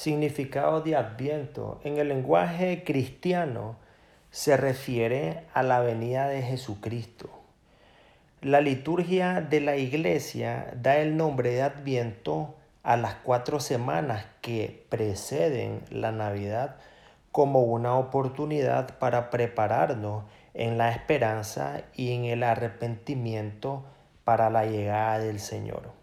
[0.00, 1.78] Significado de Adviento.
[1.84, 3.76] En el lenguaje cristiano
[4.30, 7.28] se refiere a la venida de Jesucristo.
[8.40, 14.86] La liturgia de la iglesia da el nombre de Adviento a las cuatro semanas que
[14.88, 16.76] preceden la Navidad
[17.30, 20.24] como una oportunidad para prepararnos
[20.54, 23.84] en la esperanza y en el arrepentimiento
[24.24, 25.99] para la llegada del Señor.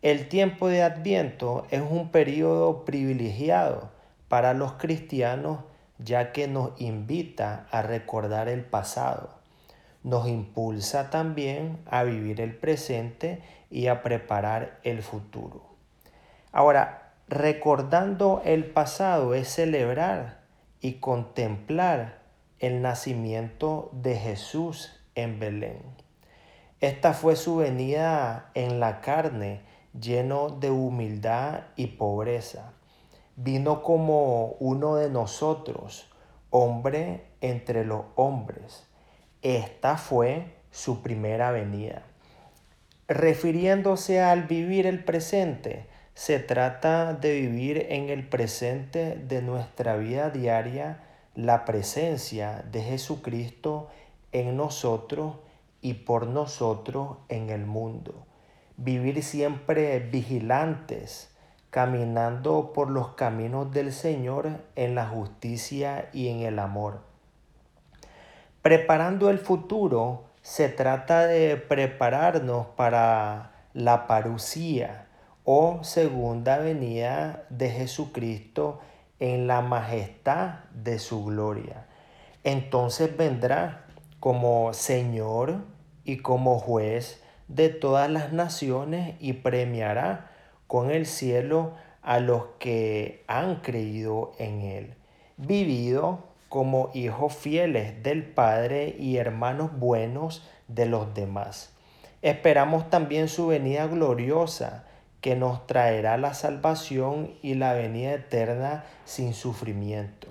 [0.00, 3.90] El tiempo de Adviento es un periodo privilegiado
[4.28, 5.64] para los cristianos
[5.98, 9.30] ya que nos invita a recordar el pasado.
[10.04, 15.66] Nos impulsa también a vivir el presente y a preparar el futuro.
[16.52, 20.42] Ahora, recordando el pasado es celebrar
[20.80, 22.20] y contemplar
[22.60, 25.82] el nacimiento de Jesús en Belén.
[26.80, 29.62] Esta fue su venida en la carne,
[29.92, 32.72] lleno de humildad y pobreza.
[33.36, 36.10] Vino como uno de nosotros,
[36.50, 38.86] hombre entre los hombres.
[39.42, 42.02] Esta fue su primera venida.
[43.06, 50.30] Refiriéndose al vivir el presente, se trata de vivir en el presente de nuestra vida
[50.30, 53.88] diaria la presencia de Jesucristo
[54.32, 55.36] en nosotros
[55.80, 58.26] y por nosotros en el mundo.
[58.78, 61.34] Vivir siempre vigilantes,
[61.70, 67.00] caminando por los caminos del Señor en la justicia y en el amor.
[68.62, 75.08] Preparando el futuro, se trata de prepararnos para la parucía,
[75.44, 78.80] o segunda venida de Jesucristo
[79.18, 81.86] en la majestad de su gloria.
[82.44, 83.86] Entonces vendrá
[84.20, 85.64] como Señor
[86.04, 90.30] y como juez de todas las naciones y premiará
[90.66, 94.94] con el cielo a los que han creído en Él,
[95.36, 101.72] vivido como hijos fieles del Padre y hermanos buenos de los demás.
[102.22, 104.84] Esperamos también su venida gloriosa
[105.20, 110.28] que nos traerá la salvación y la venida eterna sin sufrimiento.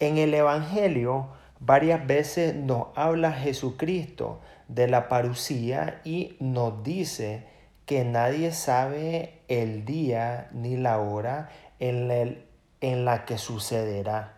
[0.00, 1.28] En el Evangelio
[1.64, 7.46] varias veces nos habla Jesucristo de la parucía y nos dice
[7.86, 12.44] que nadie sabe el día ni la hora en,
[12.80, 14.34] en la que sucederá.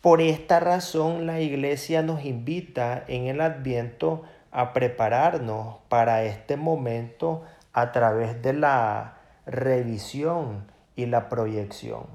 [0.00, 7.42] Por esta razón la iglesia nos invita en el adviento a prepararnos para este momento
[7.72, 10.66] a través de la revisión
[10.96, 12.06] y la proyección,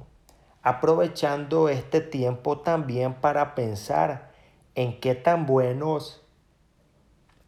[0.64, 4.32] aprovechando este tiempo también para pensar
[4.76, 6.22] en qué tan buenos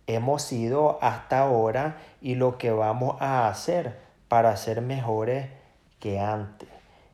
[0.07, 3.97] hemos sido hasta ahora y lo que vamos a hacer
[4.28, 5.50] para ser mejores
[6.00, 6.69] que antes.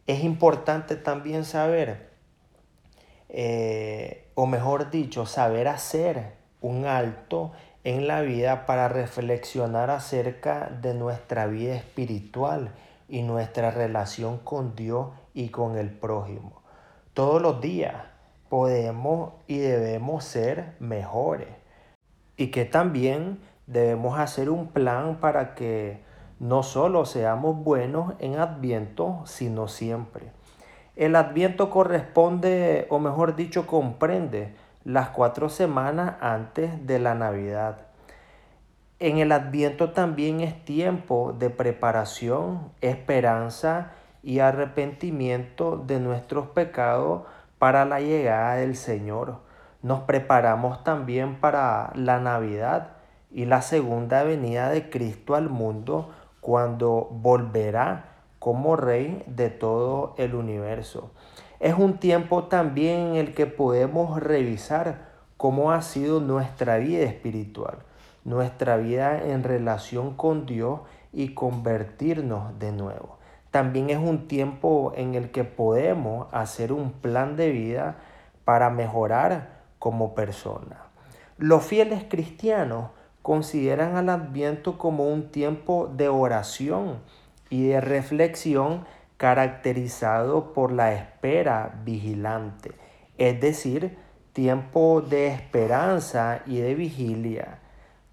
[0.08, 2.10] Es importante también saber,
[3.28, 7.52] eh, o mejor dicho, saber hacer un alto
[7.84, 12.72] en la vida para reflexionar acerca de nuestra vida espiritual
[13.10, 16.62] y nuestra relación con Dios y con el prójimo.
[17.14, 17.96] Todos los días
[18.50, 21.50] podemos y debemos ser mejores
[22.38, 26.04] y que también debemos hacer un plan para que
[26.40, 30.32] no solo seamos buenos en Adviento, sino siempre.
[30.96, 37.89] El Adviento corresponde, o mejor dicho, comprende las cuatro semanas antes de la Navidad.
[39.02, 43.92] En el Adviento también es tiempo de preparación, esperanza
[44.24, 47.22] y arrepentimiento de nuestros pecados
[47.60, 49.38] para la llegada del Señor.
[49.82, 52.90] Nos preparamos también para la Navidad
[53.32, 56.10] y la segunda venida de Cristo al mundo
[56.42, 61.12] cuando volverá como Rey de todo el universo.
[61.62, 65.08] Es un tiempo también en el que podemos revisar
[65.38, 67.78] cómo ha sido nuestra vida espiritual,
[68.30, 70.82] nuestra vida en relación con Dios
[71.12, 73.18] y convertirnos de nuevo.
[73.50, 77.98] También es un tiempo en el que podemos hacer un plan de vida
[78.46, 80.84] para mejorar como persona.
[81.38, 82.92] Los fieles cristianos
[83.24, 87.00] consideran al adviento como un tiempo de oración
[87.50, 88.86] y de reflexión
[89.18, 92.74] caracterizado por la espera vigilante,
[93.18, 93.98] es decir,
[94.34, 97.60] tiempo de esperanza y de vigilia,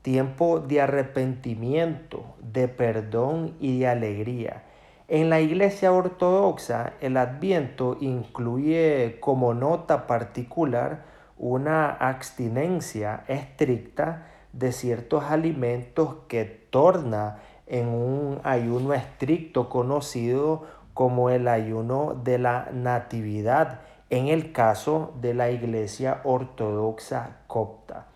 [0.07, 4.63] tiempo de arrepentimiento, de perdón y de alegría.
[5.09, 11.03] En la Iglesia Ortodoxa, el Adviento incluye como nota particular
[11.37, 21.49] una abstinencia estricta de ciertos alimentos que torna en un ayuno estricto conocido como el
[21.49, 23.81] ayuno de la natividad
[24.11, 28.07] en el caso de la Iglesia Ortodoxa copta.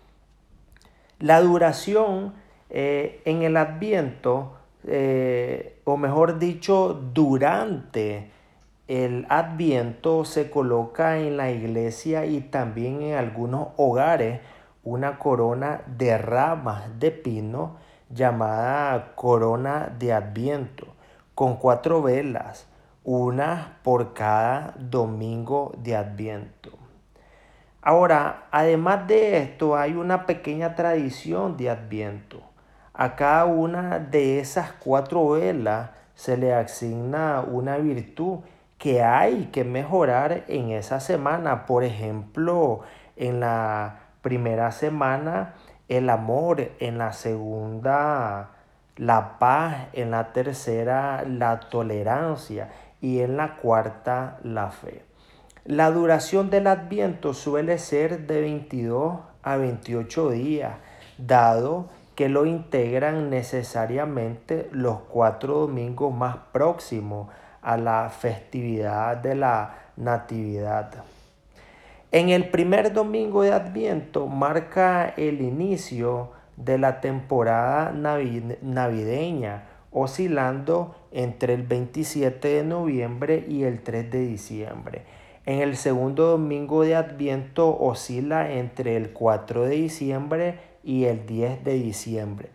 [1.21, 2.33] La duración
[2.71, 4.53] eh, en el adviento,
[4.87, 8.31] eh, o mejor dicho, durante
[8.87, 14.41] el adviento se coloca en la iglesia y también en algunos hogares
[14.83, 17.77] una corona de ramas de pino
[18.09, 20.87] llamada corona de adviento,
[21.35, 22.65] con cuatro velas,
[23.03, 26.80] una por cada domingo de adviento.
[27.81, 32.41] Ahora, además de esto, hay una pequeña tradición de adviento.
[32.93, 38.39] A cada una de esas cuatro velas se le asigna una virtud
[38.77, 41.65] que hay que mejorar en esa semana.
[41.65, 42.81] Por ejemplo,
[43.15, 45.55] en la primera semana
[45.87, 48.51] el amor, en la segunda
[48.97, 52.69] la paz, en la tercera la tolerancia
[53.01, 55.10] y en la cuarta la fe.
[55.65, 60.73] La duración del adviento suele ser de 22 a 28 días,
[61.19, 67.27] dado que lo integran necesariamente los cuatro domingos más próximos
[67.61, 71.03] a la festividad de la Natividad.
[72.11, 81.53] En el primer domingo de Adviento marca el inicio de la temporada navideña, oscilando entre
[81.53, 85.20] el 27 de noviembre y el 3 de diciembre.
[85.45, 91.63] En el segundo domingo de Adviento oscila entre el 4 de diciembre y el 10
[91.63, 92.49] de diciembre.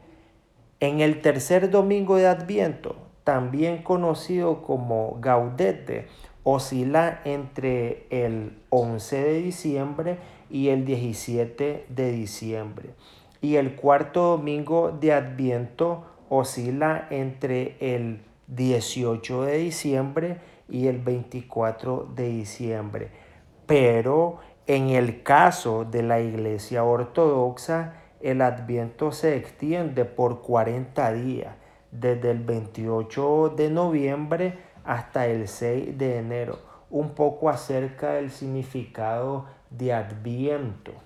[0.79, 6.06] En el tercer domingo de Adviento, también conocido como Gaudete,
[6.44, 10.19] oscila entre el 11 de diciembre
[10.49, 12.91] y el 17 de diciembre.
[13.41, 22.08] Y el cuarto domingo de Adviento oscila entre el 18 de diciembre y el 24
[22.14, 23.10] de diciembre.
[23.66, 31.54] Pero en el caso de la Iglesia Ortodoxa, el Adviento se extiende por 40 días,
[31.90, 36.58] desde el 28 de noviembre hasta el 6 de enero.
[36.90, 41.06] Un poco acerca del significado de Adviento.